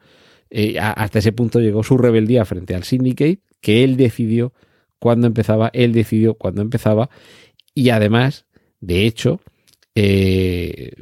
eh, 0.51 0.79
hasta 0.79 1.19
ese 1.19 1.33
punto 1.33 1.61
llegó 1.61 1.83
su 1.83 1.97
rebeldía 1.97 2.45
frente 2.45 2.75
al 2.75 2.85
Syndicate, 2.85 3.41
que 3.61 3.85
él 3.85 3.97
decidió 3.97 4.53
cuándo 4.99 5.27
empezaba, 5.27 5.71
él 5.73 5.93
decidió 5.93 6.35
cuándo 6.35 6.63
empezaba, 6.63 7.09
y 7.75 7.91
además, 7.91 8.45
de 8.81 9.07
hecho, 9.07 9.41
eh, 9.95 10.93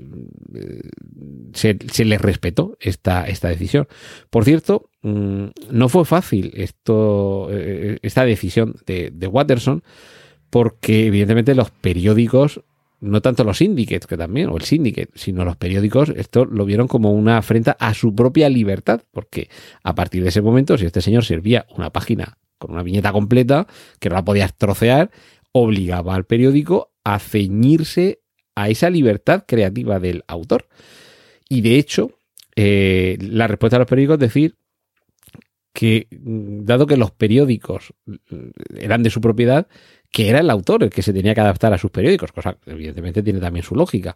se, 1.52 2.04
le 2.04 2.18
respetó 2.18 2.76
esta, 2.80 3.24
esta 3.26 3.48
decisión. 3.48 3.88
Por 4.30 4.44
cierto, 4.44 4.90
mm, 5.02 5.46
no 5.70 5.88
fue 5.88 6.04
fácil 6.04 6.52
esto, 6.54 7.48
eh, 7.50 7.98
esta 8.02 8.24
decisión 8.24 8.76
de, 8.86 9.10
de 9.12 9.26
Watterson, 9.26 9.82
porque 10.50 11.06
evidentemente 11.06 11.54
los 11.54 11.70
periódicos 11.70 12.62
no 13.00 13.22
tanto 13.22 13.44
los 13.44 13.58
syndicates, 13.58 14.06
que 14.06 14.16
también, 14.16 14.48
o 14.50 14.56
el 14.56 14.62
syndicate, 14.62 15.10
sino 15.14 15.44
los 15.44 15.56
periódicos, 15.56 16.10
esto 16.10 16.44
lo 16.44 16.64
vieron 16.64 16.86
como 16.86 17.12
una 17.12 17.38
afrenta 17.38 17.72
a 17.72 17.94
su 17.94 18.14
propia 18.14 18.48
libertad, 18.48 19.02
porque 19.10 19.48
a 19.82 19.94
partir 19.94 20.22
de 20.22 20.28
ese 20.28 20.42
momento, 20.42 20.76
si 20.76 20.86
este 20.86 21.00
señor 21.00 21.24
servía 21.24 21.66
una 21.76 21.90
página 21.90 22.38
con 22.58 22.72
una 22.72 22.82
viñeta 22.82 23.12
completa, 23.12 23.66
que 23.98 24.10
no 24.10 24.16
la 24.16 24.24
podías 24.24 24.56
trocear, 24.56 25.10
obligaba 25.52 26.14
al 26.14 26.24
periódico 26.24 26.92
a 27.04 27.18
ceñirse 27.18 28.20
a 28.54 28.68
esa 28.68 28.90
libertad 28.90 29.44
creativa 29.46 29.98
del 29.98 30.24
autor. 30.28 30.68
Y 31.48 31.62
de 31.62 31.76
hecho, 31.76 32.10
eh, 32.54 33.16
la 33.20 33.46
respuesta 33.46 33.76
de 33.76 33.80
los 33.80 33.88
periódicos 33.88 34.16
es 34.16 34.20
decir 34.20 34.56
que, 35.80 36.08
mm, 36.10 36.66
dado 36.66 36.86
que 36.86 36.98
los 36.98 37.10
periódicos 37.10 37.94
mm, 38.04 38.16
eran 38.76 39.02
de 39.02 39.08
su 39.08 39.22
propiedad, 39.22 39.66
que 40.10 40.28
era 40.28 40.40
el 40.40 40.50
autor 40.50 40.82
el 40.82 40.90
que 40.90 41.00
se 41.00 41.14
tenía 41.14 41.34
que 41.34 41.40
adaptar 41.40 41.72
a 41.72 41.78
sus 41.78 41.90
periódicos, 41.90 42.32
cosa 42.32 42.58
que 42.62 42.72
evidentemente 42.72 43.22
tiene 43.22 43.40
también 43.40 43.64
su 43.64 43.74
lógica. 43.74 44.14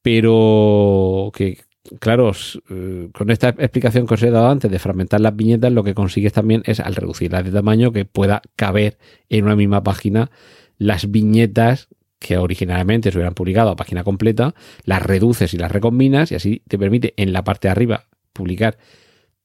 Pero 0.00 1.30
que, 1.34 1.58
claro, 1.98 2.32
eh, 2.70 3.10
con 3.12 3.30
esta 3.30 3.50
explicación 3.50 4.06
que 4.06 4.14
os 4.14 4.22
he 4.22 4.30
dado 4.30 4.48
antes 4.48 4.70
de 4.70 4.78
fragmentar 4.78 5.20
las 5.20 5.36
viñetas, 5.36 5.70
lo 5.70 5.84
que 5.84 5.92
consigues 5.92 6.32
también 6.32 6.62
es, 6.64 6.80
al 6.80 6.94
reducirlas 6.94 7.44
de 7.44 7.50
tamaño, 7.50 7.92
que 7.92 8.06
pueda 8.06 8.40
caber 8.56 8.96
en 9.28 9.44
una 9.44 9.56
misma 9.56 9.82
página 9.82 10.30
las 10.78 11.10
viñetas 11.10 11.88
que 12.18 12.38
originalmente 12.38 13.10
se 13.10 13.18
hubieran 13.18 13.34
publicado 13.34 13.68
a 13.68 13.76
página 13.76 14.02
completa, 14.02 14.54
las 14.84 15.02
reduces 15.02 15.52
y 15.52 15.58
las 15.58 15.70
recombinas 15.70 16.32
y 16.32 16.36
así 16.36 16.62
te 16.66 16.78
permite 16.78 17.12
en 17.18 17.34
la 17.34 17.44
parte 17.44 17.68
de 17.68 17.72
arriba 17.72 18.06
publicar 18.32 18.78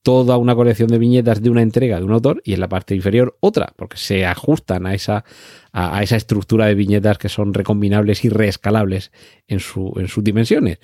toda 0.05 0.37
una 0.37 0.53
colección 0.53 0.87
de 0.89 0.99
viñetas 0.99 1.41
de 1.41 1.49
una 1.49 1.63
entrega 1.63 1.97
de 1.97 2.03
un 2.03 2.11
autor 2.11 2.39
y 2.45 2.53
en 2.53 2.59
la 2.59 2.69
parte 2.69 2.93
inferior 2.93 3.37
otra, 3.39 3.73
porque 3.75 3.97
se 3.97 4.23
ajustan 4.23 4.85
a 4.85 4.93
esa, 4.93 5.25
a, 5.73 6.03
esa 6.03 6.15
estructura 6.15 6.67
de 6.67 6.75
viñetas 6.75 7.17
que 7.17 7.27
son 7.27 7.55
recombinables 7.55 8.23
y 8.23 8.29
reescalables 8.29 9.11
en, 9.47 9.59
su, 9.59 9.93
en 9.97 10.07
sus 10.07 10.23
dimensiones. 10.23 10.77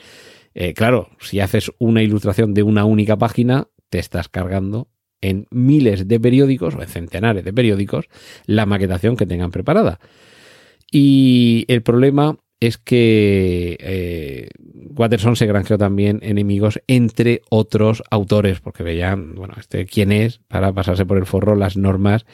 Eh, 0.55 0.73
claro, 0.73 1.09
si 1.19 1.39
haces 1.39 1.71
una 1.77 2.01
ilustración 2.01 2.55
de 2.55 2.63
una 2.63 2.83
única 2.83 3.15
página, 3.15 3.67
te 3.91 3.99
estás 3.99 4.27
cargando 4.27 4.89
en 5.21 5.45
miles 5.51 6.07
de 6.07 6.19
periódicos 6.19 6.73
o 6.73 6.81
en 6.81 6.87
centenares 6.87 7.45
de 7.45 7.53
periódicos 7.53 8.05
la 8.47 8.65
maquetación 8.65 9.17
que 9.17 9.27
tengan 9.27 9.51
preparada. 9.51 9.99
Y 10.91 11.65
el 11.67 11.83
problema 11.83 12.39
es 12.61 12.77
que 12.77 13.75
eh, 13.79 14.49
Watterson 14.95 15.35
se 15.35 15.47
granjeó 15.47 15.79
también 15.79 16.19
enemigos 16.21 16.79
entre 16.85 17.41
otros 17.49 18.03
autores, 18.11 18.61
porque 18.61 18.83
veían, 18.83 19.33
bueno, 19.33 19.55
este 19.59 19.87
quién 19.87 20.11
es 20.11 20.37
para 20.47 20.71
pasarse 20.71 21.05
por 21.05 21.17
el 21.17 21.25
forro 21.25 21.55
las 21.55 21.75
normas 21.75 22.25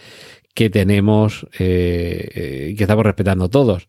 que 0.54 0.70
tenemos 0.70 1.48
eh, 1.58 2.30
eh, 2.36 2.70
y 2.72 2.76
que 2.76 2.84
estamos 2.84 3.06
respetando 3.06 3.50
todos. 3.50 3.88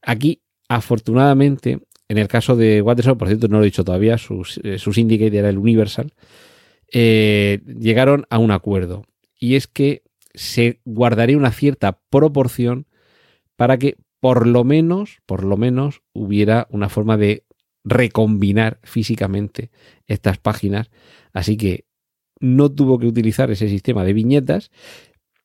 Aquí, 0.00 0.40
afortunadamente, 0.68 1.80
en 2.08 2.18
el 2.18 2.26
caso 2.26 2.56
de 2.56 2.80
Watterson, 2.80 3.18
por 3.18 3.28
cierto, 3.28 3.48
no 3.48 3.58
lo 3.58 3.64
he 3.64 3.66
dicho 3.66 3.84
todavía, 3.84 4.16
su, 4.16 4.44
su 4.44 4.92
syndicate 4.94 5.36
era 5.36 5.50
el 5.50 5.58
Universal, 5.58 6.14
llegaron 6.90 8.24
a 8.30 8.38
un 8.38 8.50
acuerdo. 8.50 9.04
Y 9.38 9.56
es 9.56 9.66
que 9.66 10.04
se 10.32 10.80
guardaría 10.84 11.36
una 11.36 11.52
cierta 11.52 11.98
proporción 12.08 12.86
para 13.56 13.78
que 13.78 13.96
por 14.24 14.46
lo 14.46 14.64
menos, 14.64 15.18
por 15.26 15.44
lo 15.44 15.58
menos, 15.58 16.00
hubiera 16.14 16.66
una 16.70 16.88
forma 16.88 17.18
de 17.18 17.44
recombinar 17.84 18.80
físicamente 18.82 19.70
estas 20.06 20.38
páginas, 20.38 20.90
así 21.34 21.58
que 21.58 21.84
no 22.40 22.72
tuvo 22.72 22.98
que 22.98 23.06
utilizar 23.06 23.50
ese 23.50 23.68
sistema 23.68 24.02
de 24.02 24.14
viñetas, 24.14 24.70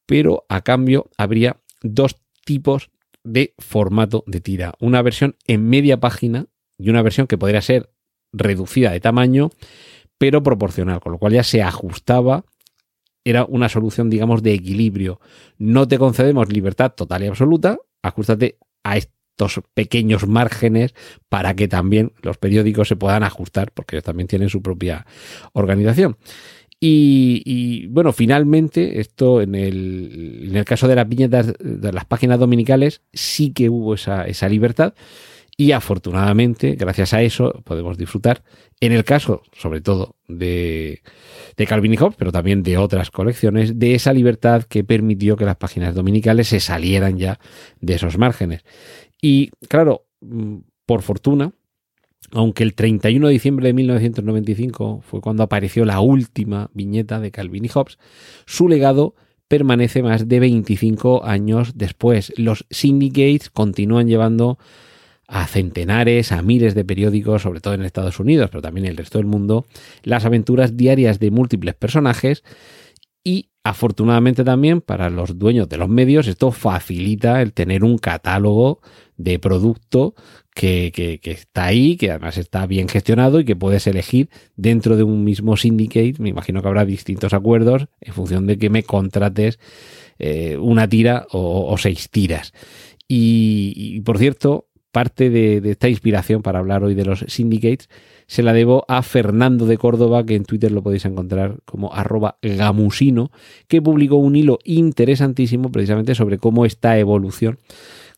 pero 0.06 0.46
a 0.48 0.62
cambio 0.62 1.10
habría 1.18 1.60
dos 1.82 2.22
tipos 2.46 2.90
de 3.26 3.54
formato 3.58 4.24
de 4.28 4.40
tira. 4.40 4.74
Una 4.80 5.02
versión 5.02 5.36
en 5.46 5.68
media 5.68 6.00
página 6.00 6.46
y 6.78 6.90
una 6.90 7.02
versión 7.02 7.28
que 7.28 7.38
podría 7.38 7.62
ser 7.62 7.92
reducida 8.32 8.92
de 8.92 9.02
tamaño, 9.02 9.50
pero 10.18 10.42
proporcional, 10.42 11.02
con 11.02 11.12
lo 11.12 11.18
cual 11.18 11.34
ya 11.34 11.44
se 11.44 11.62
ajustaba. 11.62 12.46
Era 13.26 13.44
una 13.44 13.68
solución, 13.68 14.10
digamos, 14.10 14.42
de 14.42 14.54
equilibrio. 14.54 15.20
No 15.58 15.86
te 15.86 15.98
concedemos 15.98 16.50
libertad 16.50 16.94
total 16.94 17.26
y 17.26 17.28
absoluta, 17.28 17.78
ajustate 18.02 18.58
a 18.92 18.98
estos 18.98 19.62
pequeños 19.74 20.28
márgenes 20.28 20.94
para 21.30 21.56
que 21.56 21.68
también 21.68 22.14
los 22.22 22.38
periódicos 22.38 22.88
se 22.88 22.96
puedan 22.96 23.24
ajustar, 23.24 23.72
porque 23.74 23.96
ellos 23.96 24.04
también 24.04 24.28
tienen 24.28 24.50
su 24.50 24.62
propia 24.62 25.06
organización. 25.54 26.18
Y, 26.82 27.88
bueno, 27.88 28.14
finalmente, 28.14 29.02
esto 29.02 29.42
en 29.42 29.54
el, 29.54 30.46
en 30.50 30.56
el, 30.56 30.64
caso 30.64 30.88
de 30.88 30.96
las 30.96 31.10
viñetas 31.10 31.54
de 31.60 31.92
las 31.92 32.06
páginas 32.06 32.40
dominicales, 32.40 33.02
sí 33.12 33.52
que 33.52 33.70
hubo 33.70 33.96
esa, 33.96 34.26
esa 34.26 34.48
libertad. 34.48 34.94
Y 35.60 35.74
afortunadamente, 35.74 36.76
gracias 36.76 37.14
a 37.14 37.22
eso, 37.22 37.52
podemos 37.66 37.98
disfrutar, 37.98 38.44
en 38.80 38.94
el 38.94 39.04
caso, 39.04 39.42
sobre 39.52 39.82
todo, 39.82 40.16
de, 40.30 41.02
de 41.58 41.68
Calvin 41.68 41.94
y 41.94 41.98
Hobbes, 41.98 42.16
pero 42.18 42.32
también 42.32 42.64
de 42.64 42.78
otras 42.78 43.12
colecciones, 43.12 43.78
de 43.78 43.94
esa 43.94 44.14
libertad 44.14 44.64
que 44.64 44.86
permitió 44.86 45.36
que 45.36 45.44
las 45.44 45.58
páginas 45.58 45.94
dominicales 45.94 46.48
se 46.48 46.62
salieran 46.62 47.18
ya 47.18 47.42
de 47.82 47.96
esos 47.96 48.18
márgenes. 48.18 48.64
Y 49.22 49.50
claro, 49.68 50.06
mm, 50.22 50.60
por 50.86 51.02
fortuna, 51.02 51.52
aunque 52.32 52.64
el 52.64 52.74
31 52.74 53.28
de 53.28 53.34
diciembre 53.34 53.68
de 53.68 53.74
1995 53.74 55.02
fue 55.02 55.20
cuando 55.20 55.44
apareció 55.44 55.84
la 55.84 56.00
última 56.00 56.70
viñeta 56.74 57.20
de 57.20 57.32
Calvin 57.32 57.66
y 57.66 57.68
Hobbes, 57.68 57.98
su 58.46 58.70
legado 58.70 59.14
permanece 59.50 60.04
más 60.04 60.26
de 60.30 60.40
25 60.40 61.26
años 61.26 61.74
después. 61.76 62.32
Los 62.38 62.66
syndicates 62.70 63.50
continúan 63.50 64.08
llevando 64.08 64.58
a 65.30 65.46
centenares, 65.46 66.32
a 66.32 66.42
miles 66.42 66.74
de 66.74 66.84
periódicos, 66.84 67.44
sobre 67.44 67.62
todo 67.62 67.76
en 67.76 67.84
Estados 67.84 68.20
Unidos, 68.20 68.50
pero 68.50 68.62
también 68.62 68.86
en 68.86 68.92
el 68.92 68.98
resto 68.98 69.20
del 69.20 69.28
mundo, 69.28 69.66
las 70.04 70.26
aventuras 70.26 70.76
diarias 70.76 71.20
de 71.20 71.30
múltiples 71.30 71.76
personajes 71.76 72.44
y 73.24 73.50
afortunadamente 73.64 74.44
también 74.44 74.82
para 74.82 75.10
los 75.10 75.38
dueños 75.38 75.70
de 75.70 75.78
los 75.78 75.90
medios 75.90 76.28
esto 76.28 76.52
facilita 76.52 77.42
el 77.42 77.54
tener 77.54 77.84
un 77.84 77.98
catálogo 77.98 78.82
de 79.18 79.38
producto 79.38 80.16
que, 80.56 81.20
está 81.24 81.66
ahí, 81.66 81.96
que 81.96 82.10
además 82.10 82.38
está 82.38 82.66
bien 82.66 82.88
gestionado 82.90 83.40
y 83.40 83.46
que 83.46 83.56
puedes 83.56 83.86
elegir 83.86 84.30
dentro 84.56 84.98
de 84.98 85.04
un 85.04 85.24
mismo 85.24 85.56
syndicate. 85.56 86.16
Me 86.20 86.30
imagino 86.30 86.62
que 86.62 86.68
habrá 86.68 86.86
distintos 86.86 87.34
acuerdos 87.34 87.88
en 88.02 88.14
función 88.14 88.48
de 88.48 88.58
que 88.58 88.70
me 88.70 88.84
contrates 88.84 89.60
eh, 90.18 90.58
una 90.58 90.90
tira 90.90 91.28
o, 91.32 91.78
seis 91.78 92.10
tiras. 92.10 92.54
Y, 93.08 94.02
por 94.02 94.18
cierto, 94.20 94.69
parte 94.92 95.30
de, 95.30 95.62
esta 95.70 95.90
inspiración 95.90 96.42
para 96.42 96.60
hablar 96.60 96.84
hoy 96.84 96.96
de 96.96 97.06
los 97.06 97.20
syndicates 97.28 97.90
se 98.28 98.44
la 98.44 98.54
debo 98.54 98.86
a 98.88 99.02
Fernando 99.02 99.66
de 99.66 99.78
Córdoba, 99.78 100.26
que 100.26 100.36
en 100.36 100.46
Twitter 100.46 100.72
lo 100.72 100.84
podéis 100.84 101.06
encontrar 101.06 101.58
como 101.66 101.94
arroba 101.94 102.38
gamusino, 102.42 103.32
que 103.68 103.82
publicó 103.82 104.18
un 104.18 104.36
hilo 104.36 104.60
interesantísimo 104.64 105.72
precisamente 105.72 106.16
sobre 106.16 106.38
cómo 106.38 106.66
esta 106.66 106.98
evolución 106.98 107.60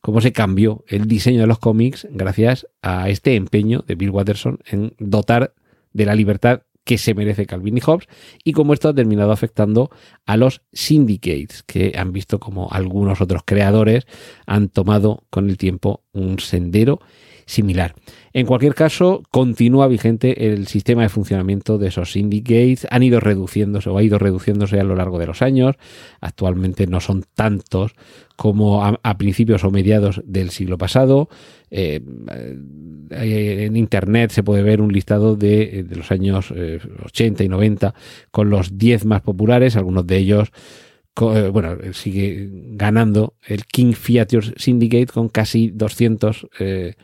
cómo 0.02 0.20
se 0.20 0.34
cambió 0.34 0.84
el 0.88 1.08
diseño 1.08 1.42
de 1.42 1.48
los 1.48 1.60
cómics 1.60 2.08
gracias 2.10 2.68
a 2.82 3.10
este 3.10 3.36
empeño 3.36 3.84
de 3.88 3.96
Bill 3.96 4.10
Watterson 4.10 4.60
en 4.66 4.96
dotar 4.98 5.54
de 5.94 6.06
la 6.06 6.16
libertad 6.16 6.64
que 6.84 6.98
se 6.98 7.14
merece 7.14 7.46
Calvin 7.46 7.78
y 7.78 7.82
Hobbes 7.82 8.08
y 8.44 8.54
cómo 8.54 8.74
esto 8.74 8.90
ha 8.90 8.94
terminado 8.94 9.32
afectando 9.32 9.92
a 10.26 10.38
los 10.38 10.64
syndicates 10.74 11.64
que 11.64 11.94
han 11.96 12.12
visto 12.12 12.40
como 12.40 12.72
algunos 12.72 13.22
otros 13.22 13.44
creadores 13.46 14.08
han 14.48 14.70
tomado 14.70 15.24
con 15.30 15.50
el 15.50 15.58
tiempo 15.58 16.04
un 16.14 16.40
sendero 16.40 17.00
similar. 17.46 17.96
En 18.34 18.46
cualquier 18.46 18.74
caso, 18.74 19.24
continúa 19.30 19.88
vigente 19.88 20.54
el 20.54 20.68
sistema 20.68 21.02
de 21.02 21.10
funcionamiento 21.10 21.78
de 21.78 21.90
esos 21.90 22.14
syndicates. 22.14 22.88
Han 22.90 23.04
ido 23.04 23.20
reduciéndose 23.20 23.90
o 23.90 23.98
ha 23.98 24.04
ido 24.04 24.18
reduciéndose 24.18 24.80
a 24.80 24.84
lo 24.84 24.96
largo 24.96 25.20
de 25.20 25.28
los 25.28 25.42
años. 25.42 25.76
Actualmente 26.22 26.88
no 26.88 27.02
son 27.02 27.26
tantos 27.36 27.94
como 28.38 28.84
a, 28.86 29.18
principios 29.18 29.64
o 29.66 29.72
mediados 29.72 30.22
del 30.26 30.50
siglo 30.50 30.78
pasado. 30.78 31.28
Eh, 31.70 32.00
eh, 33.12 33.66
en 33.66 33.76
Internet 33.76 34.32
se 34.32 34.44
puede 34.44 34.64
ver 34.64 34.82
un 34.82 34.94
listado 34.94 35.36
de, 35.36 35.86
los 35.94 36.10
años 36.12 36.52
80 36.52 37.44
eh, 37.44 37.46
y 37.46 37.50
90 37.50 37.94
con 38.32 38.50
los 38.50 38.78
10 38.78 39.06
más 39.06 39.22
populares, 39.22 39.76
algunos 39.76 40.08
de 40.08 40.18
ellos 40.18 40.52
bueno, 41.16 41.78
sigue 41.94 42.50
ganando 42.52 43.36
el 43.46 43.66
King 43.66 43.94
Features 43.94 44.54
Syndicate 44.58 45.08
con 45.08 45.30
casi 45.30 45.70
200 45.70 46.48
eh, 46.60 46.96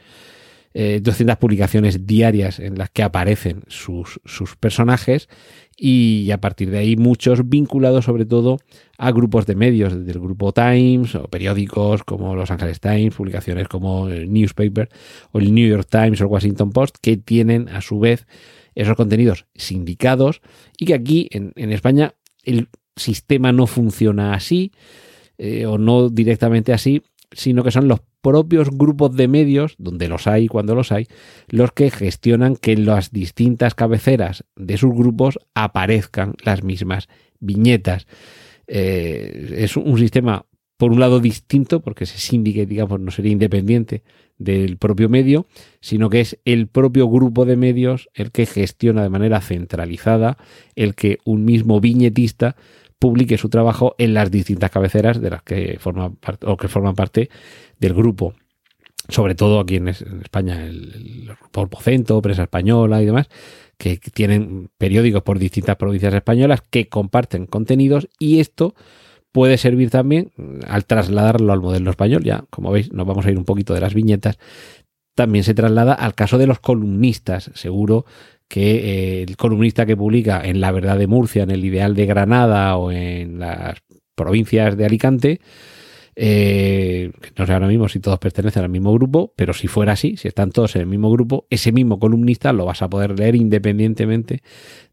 200 1.02 1.38
publicaciones 1.38 2.06
diarias 2.06 2.60
en 2.60 2.78
las 2.78 2.92
que 2.92 3.02
aparecen 3.02 3.64
sus, 3.68 4.20
sus 4.26 4.56
personajes 4.58 5.28
y 5.76 6.30
a 6.30 6.40
partir 6.40 6.70
de 6.70 6.78
ahí 6.78 6.96
muchos 6.96 7.50
vinculados 7.50 8.06
sobre 8.06 8.26
todo 8.26 8.60
a 9.00 9.12
grupos 9.12 9.48
de 9.48 9.56
medios, 9.56 9.98
desde 9.98 10.12
el 10.12 10.20
grupo 10.20 10.52
Times 10.52 11.16
o 11.16 11.24
periódicos 11.30 12.04
como 12.04 12.36
Los 12.36 12.52
Angeles 12.52 12.80
Times, 12.80 13.16
publicaciones 13.16 13.68
como 13.68 14.08
el 14.08 14.32
Newspaper 14.32 14.90
o 15.32 15.40
el 15.40 15.54
New 15.54 15.68
York 15.68 15.88
Times 15.90 16.22
o 16.22 16.26
el 16.26 16.32
Washington 16.32 16.72
Post, 16.72 16.98
que 17.02 17.18
tienen 17.18 17.70
a 17.70 17.82
su 17.82 18.00
vez 18.00 18.28
esos 18.76 18.96
contenidos 18.96 19.48
sindicados 19.56 20.42
y 20.78 20.86
que 20.86 20.94
aquí 20.94 21.28
en, 21.32 21.72
España 21.72 22.14
el 22.44 22.70
sistema 22.98 23.52
no 23.52 23.68
funciona 23.68 24.34
así 24.34 24.72
eh, 25.38 25.66
o 25.66 25.78
no 25.78 26.10
directamente 26.10 26.74
así, 26.74 27.04
sino 27.32 27.64
que 27.64 27.72
son 27.72 27.88
los 27.88 28.02
propios 28.22 28.70
grupos 28.72 29.16
de 29.16 29.28
medios, 29.28 29.76
donde 29.78 30.08
los 30.08 30.28
hay 30.28 30.48
cuando 30.48 30.76
los 30.76 30.92
hay, 30.92 31.08
los 31.48 31.72
que 31.72 31.92
gestionan 31.92 32.56
que 32.56 32.74
en 32.74 32.86
las 32.86 33.12
distintas 33.12 33.76
cabeceras 33.76 34.44
de 34.56 34.78
sus 34.78 34.94
grupos 34.94 35.40
aparezcan 35.54 36.34
las 36.44 36.64
mismas 36.64 37.08
viñetas. 37.40 38.08
Eh, 38.68 39.56
es 39.58 39.78
un 39.78 39.98
sistema, 39.98 40.46
por 40.78 40.92
un 40.92 41.00
lado, 41.00 41.20
distinto, 41.20 41.82
porque 41.82 42.06
ese 42.06 42.18
síndicate, 42.18 42.66
digamos, 42.66 43.00
no 43.00 43.12
sería 43.12 43.32
independiente 43.32 44.04
del 44.38 44.78
propio 44.78 45.10
medio, 45.10 45.48
sino 45.80 46.10
que 46.10 46.22
es 46.22 46.40
el 46.46 46.68
propio 46.68 47.08
grupo 47.08 47.46
de 47.46 47.56
medios 47.56 48.10
el 48.14 48.32
que 48.32 48.46
gestiona 48.46 49.04
de 49.04 49.10
manera 49.10 49.42
centralizada 49.42 50.38
el 50.76 50.96
que 50.96 51.18
un 51.26 51.46
mismo 51.46 51.80
viñetista 51.80 52.56
publique 53.00 53.38
su 53.38 53.50
trabajo 53.50 53.96
en 53.98 54.14
las 54.14 54.32
distintas 54.32 54.72
cabeceras 54.72 55.22
de 55.22 55.30
las 55.30 55.44
que 55.44 55.78
forman 55.80 56.16
parte, 56.16 56.46
o 56.48 56.58
que 56.58 56.68
forman 56.68 56.96
parte 56.96 57.30
del 57.80 57.94
grupo. 57.94 58.34
Sobre 59.10 59.36
todo 59.36 59.60
aquí 59.60 59.76
en, 59.78 59.88
España, 59.88 60.66
el, 60.66 61.32
grupo 61.54 62.22
Prensa 62.22 62.44
Española 62.44 63.02
y 63.02 63.06
demás, 63.06 63.30
que 63.78 63.98
tienen 63.98 64.70
periódicos 64.78 65.24
por 65.24 65.40
distintas 65.40 65.78
provincias 65.78 66.14
españolas 66.14 66.62
que 66.70 66.90
comparten 66.90 67.46
contenidos 67.46 68.10
y 68.20 68.40
esto 68.40 68.76
puede 69.32 69.58
servir 69.58 69.92
también 69.92 70.32
al 70.68 70.86
trasladarlo 70.86 71.54
al 71.54 71.62
modelo 71.62 71.92
español. 71.92 72.24
Ya, 72.24 72.46
como 72.50 72.72
veis, 72.72 72.92
nos 72.92 73.06
vamos 73.06 73.26
a 73.26 73.32
ir 73.32 73.38
un 73.38 73.46
poquito 73.46 73.74
de 73.74 73.82
las 73.82 73.94
viñetas. 73.94 74.40
También 75.16 75.44
se 75.44 75.54
traslada 75.54 75.94
al 75.94 76.16
caso 76.16 76.38
de 76.38 76.48
los 76.48 76.60
columnistas. 76.60 77.52
Seguro 77.54 78.06
que 78.48 79.20
eh, 79.20 79.24
el 79.24 79.38
columnista 79.38 79.86
que 79.86 79.98
publica 79.98 80.42
en 80.44 80.62
La 80.62 80.72
Verdad 80.72 80.98
de 80.98 81.08
Murcia, 81.08 81.44
en 81.44 81.52
el 81.52 81.66
Ideal 81.66 81.96
de 81.96 82.06
Granada 82.06 82.78
o 82.78 82.92
en 82.92 83.40
las 83.40 83.78
provincias 84.16 84.78
de 84.78 84.86
Alicante, 84.86 85.42
eh, 86.20 87.12
no 87.38 87.46
sé 87.46 87.54
ahora 87.54 87.68
mismo 87.68 87.88
si 87.88 88.00
todos 88.00 88.18
pertenecen 88.18 88.64
al 88.64 88.70
mismo 88.70 88.92
grupo, 88.92 89.34
pero 89.36 89.54
si 89.54 89.68
fuera 89.68 89.92
así, 89.92 90.18
si 90.18 90.28
están 90.28 90.52
todos 90.52 90.76
en 90.76 90.82
el 90.82 90.88
mismo 90.88 91.12
grupo, 91.12 91.46
ese 91.52 91.72
mismo 91.72 92.00
columnista 92.00 92.52
lo 92.54 92.66
vas 92.66 92.82
a 92.82 92.90
poder 92.90 93.20
leer 93.20 93.36
independientemente 93.36 94.42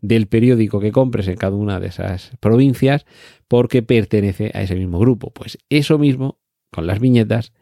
del 0.03 0.27
periódico 0.27 0.81
que 0.81 0.93
compres 0.93 1.27
en 1.29 1.37
cada 1.37 1.57
una 1.57 1.81
de 1.81 1.87
esas 1.87 2.33
provincias, 2.41 3.07
porque 3.49 3.83
pertenece 3.83 4.51
a 4.53 4.61
ese 4.61 4.75
mismo 4.75 4.99
grupo. 4.99 5.31
Pues 5.31 5.57
eso 5.71 5.99
mismo, 5.99 6.41
con 6.71 6.87
las 6.87 7.01
viñetas, 7.01 7.55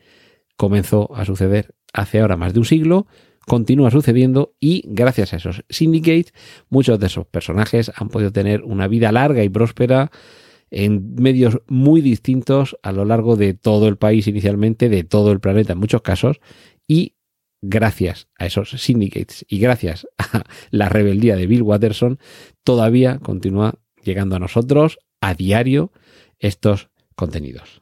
comenzó 0.57 1.15
a 1.15 1.25
suceder 1.25 1.73
hace 1.93 2.19
ahora 2.19 2.37
más 2.37 2.55
de 2.55 2.59
un 2.59 2.65
siglo 2.65 3.07
continúa 3.47 3.91
sucediendo 3.91 4.55
y 4.61 4.85
gracias 4.87 5.33
a 5.33 5.37
esos 5.37 5.65
syndicates 5.69 6.33
muchos 6.69 6.99
de 6.99 7.07
esos 7.07 7.27
personajes 7.27 7.91
han 7.95 8.09
podido 8.09 8.33
tener 8.33 8.63
una 8.63 8.89
vida 8.89 9.13
larga 9.13 9.43
y 9.43 9.49
próspera 9.49 10.11
en 10.71 11.15
medios 11.17 11.61
muy 11.67 12.01
distintos 12.01 12.77
a 12.83 12.93
lo 12.93 13.05
largo 13.05 13.37
de 13.37 13.53
todo 13.53 13.89
el 13.89 13.99
país 13.99 14.27
inicialmente, 14.27 14.89
de 14.89 15.05
todo 15.05 15.33
el 15.33 15.41
planeta 15.41 15.75
en 15.75 15.79
muchos 15.79 16.03
casos 16.03 16.41
y 16.89 17.17
gracias 17.61 18.29
a 18.39 18.47
esos 18.47 18.71
syndicates 18.71 19.45
y 19.49 19.59
gracias 19.59 20.07
a 20.19 20.45
la 20.71 20.89
rebeldía 20.89 21.37
de 21.37 21.47
Bill 21.47 21.63
Watterson 21.63 22.19
todavía 22.65 23.19
continúa 23.19 23.75
llegando 24.03 24.37
a 24.37 24.41
nosotros 24.41 24.99
a 25.21 25.35
diario 25.35 25.93
estos 26.39 26.91
contenidos. 27.15 27.82